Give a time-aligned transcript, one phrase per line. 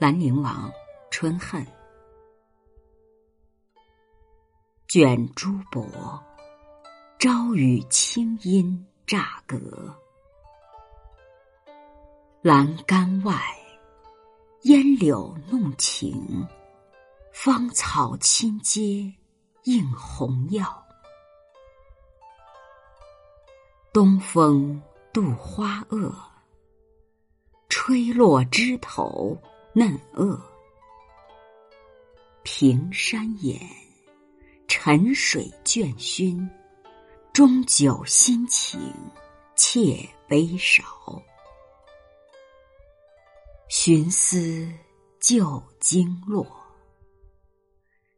[0.00, 0.70] 兰陵王
[1.10, 1.66] 春恨，
[4.86, 6.22] 卷珠箔，
[7.18, 9.56] 朝雨清音乍隔。
[12.42, 13.34] 栏杆外，
[14.64, 16.46] 烟柳弄晴，
[17.32, 19.10] 芳草青阶
[19.64, 20.84] 映红药。
[23.92, 26.12] 东风度花萼，
[27.68, 29.36] 吹落枝头。
[29.76, 30.40] 嫩萼，
[32.44, 33.60] 平山眼，
[34.68, 36.48] 沉水倦熏，
[37.32, 38.80] 终酒心情
[39.56, 41.20] 切悲少。
[43.68, 44.72] 寻思
[45.18, 46.46] 旧经络，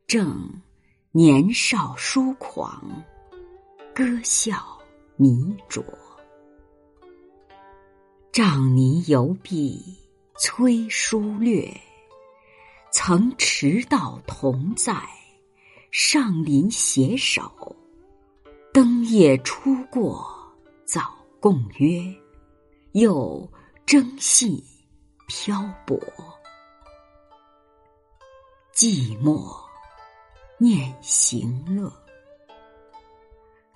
[0.07, 0.61] 正
[1.17, 3.03] 年少疏狂，
[3.95, 4.79] 歌笑
[5.17, 5.83] 迷着，
[8.31, 9.83] 杖泥犹碧。
[10.39, 11.67] 崔书略，
[12.93, 14.95] 曾迟到同在，
[15.91, 17.51] 上林携手，
[18.71, 20.23] 登夜初过，
[20.85, 21.01] 早
[21.41, 22.15] 共约，
[22.93, 23.51] 又
[23.87, 24.63] 征信
[25.27, 25.99] 漂泊，
[28.75, 29.66] 寂寞
[30.59, 31.93] 念行乐，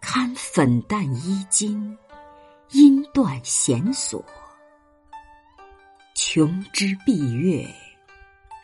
[0.00, 1.98] 堪粉淡衣襟，
[2.70, 4.24] 音断弦索。
[6.14, 7.68] 琼枝碧月，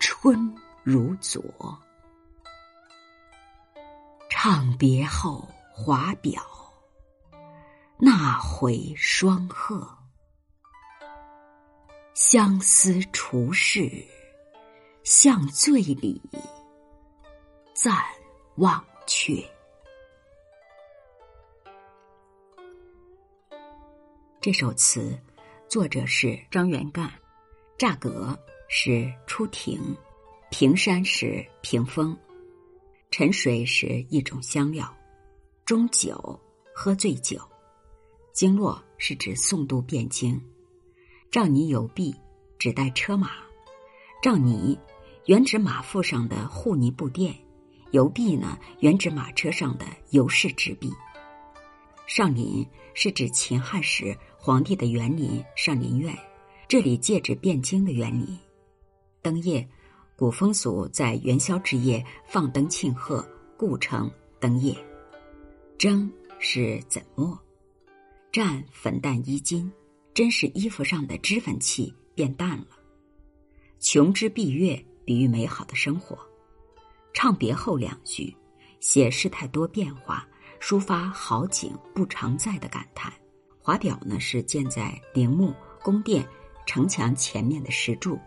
[0.00, 0.50] 春
[0.82, 1.42] 如昨。
[4.30, 6.42] 唱别后华表，
[7.98, 9.86] 那回双鹤。
[12.14, 14.02] 相思除事，
[15.04, 16.22] 向醉里
[17.86, 17.94] 暂
[18.56, 19.40] 忘却。
[24.40, 25.16] 这首词
[25.68, 27.08] 作者是张元干。
[27.78, 28.36] 乍阁
[28.68, 29.96] 是出庭，
[30.50, 32.18] 平山是屏风，
[33.12, 34.92] 沉水是一种香料，
[35.64, 36.40] 中酒
[36.74, 37.38] 喝醉酒，
[38.32, 40.40] 经络是指诵读汴京，
[41.30, 42.12] 杖泥有弊
[42.58, 43.30] 指代车马，
[44.20, 44.76] 杖泥
[45.26, 47.32] 原指马腹上的护泥布垫，
[47.92, 50.92] 油币呢原指马车上的油饰纸币，
[52.06, 56.16] 上林是指秦汉时皇帝的园林上林苑。
[56.68, 58.36] 这里借指汴京的园林。
[59.22, 59.68] 灯夜，
[60.16, 63.24] 古风俗在元宵之夜放灯庆贺，
[63.56, 64.10] 故称
[64.40, 64.76] 灯夜。
[65.78, 66.10] 蒸
[66.40, 67.38] 是怎么？
[68.32, 69.70] 蘸粉淡衣襟，
[70.12, 72.66] 真是衣服上的脂粉气变淡了。
[73.78, 76.18] 琼枝碧月，比喻美好的生活。
[77.18, 78.36] 唱别后两句，
[78.78, 80.28] 写事态多变化，
[80.60, 83.10] 抒发好景不常在的感叹。
[83.58, 86.28] 华表呢，是建在陵墓、宫殿。
[86.66, 88.18] 城墙前面的石柱。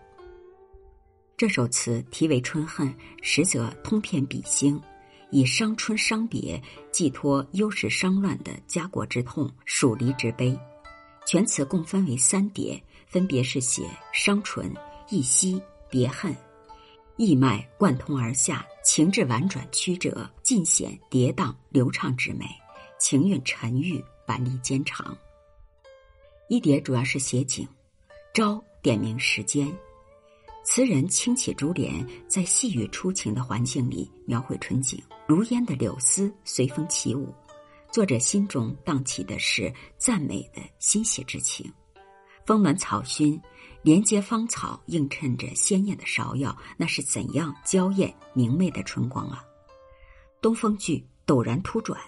[1.38, 2.88] 这首词题为《春恨》，
[3.22, 4.82] 实则通篇比兴，
[5.30, 10.58] 以伤春伤别寄托忧时伤乱的家国之痛、疏离之悲。
[11.28, 13.84] 全词共分为三叠，分别是写
[14.14, 14.74] 伤春、
[15.10, 15.62] 忆昔、
[15.92, 16.36] 别恨，
[17.20, 22.46] 意脉贯通而下，情志婉转曲折，尽显跌宕流畅之美，
[22.98, 25.18] 情韵沉郁，板力坚长。
[26.48, 27.68] 一叠主要是写景。
[28.34, 29.70] 朝点明时间，
[30.64, 34.98] 词人轻启珠帘，在细雨初晴的环境里描绘春景，
[35.28, 37.36] 如烟的柳丝随风起舞。
[37.92, 41.70] 作者心中荡起的是赞美的欣喜之情。
[42.50, 43.40] 风暖草熏，
[43.84, 49.44] 连接芳草映衬着鲜艳的芍药，那是怎样娇艳明媚的春光啊！
[50.42, 52.02] 东风句陡然突转，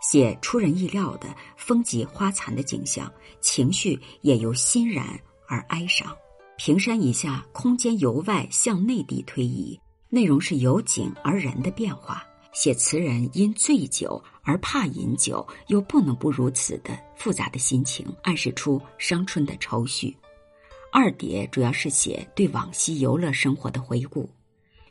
[0.00, 5.20] 写出人意料的风急花残的景象，情绪也由欣然。
[5.48, 6.16] 而哀伤，
[6.56, 9.76] 平山以下空间由外向内地推移，
[10.08, 12.24] 内容是由景而人的变化。
[12.52, 20.16] 写词人因醉酒而怕饮酒，又不能不如此的复杂的心情，暗示出伤春的愁绪。
[20.92, 24.28] 二叠主要是写对往昔游乐生活的回顾，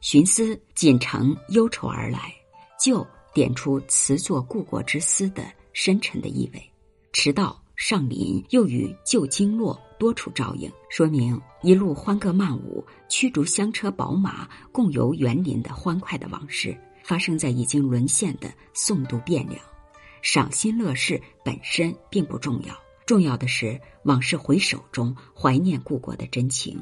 [0.02, 2.34] 寻思锦城忧愁而来，
[2.80, 6.72] 就点出词作故国之思的深沉的意味。
[7.14, 7.62] 迟到。
[7.80, 19.60] 上林又与旧经络多处照应，说明一路欢歌曼舞、驱逐香车宝马共游园林的欢快的往事，发生在已经沦陷的宋都汴梁。
[20.22, 26.82] 赏心乐事本身并不重要，重要的是往事回首中怀念故国的真情。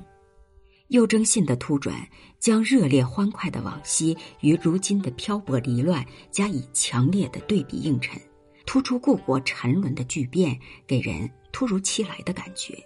[0.88, 2.08] 又征信的突转，
[2.40, 8.18] 将热烈欢快的往昔与如今的漂泊离乱加以强烈的对比映衬，
[8.66, 12.82] 突出故国沉沦的巨变，给人突如其来的感觉，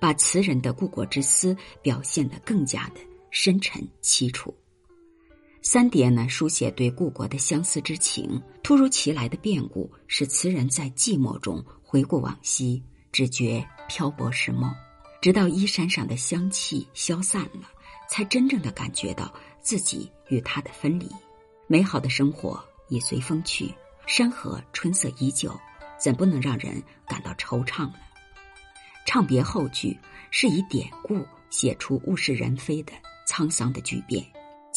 [0.00, 3.00] 把词人的故国之思表现得更加的
[3.30, 4.52] 深沉凄楚。
[5.60, 12.82] 三叠呢，书写对故国的相思之情，突如其来的变故，使词人在寂寞中回顾往昔，
[13.12, 14.72] 只觉漂泊是梦。
[15.20, 17.68] 直到衣衫上的香气消散了，
[18.08, 21.10] 才真正的感觉到自己与他的分离。
[21.66, 23.74] 美好的生活已随风去，
[24.06, 25.54] 山河春色依旧，
[25.98, 27.94] 怎不能让人感到惆怅呢？
[29.04, 29.98] 唱别后句
[30.30, 32.92] 是以典故写出物是人非的
[33.26, 34.24] 沧桑的巨变，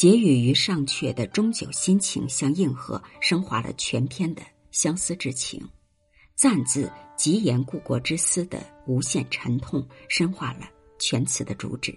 [0.01, 5.63] 结语与上阙的终久心情相应和，升华了全篇的相思之情。
[6.33, 10.67] 赞字极言故国之思的无限沉痛，深化了
[10.97, 11.95] 全词的主旨。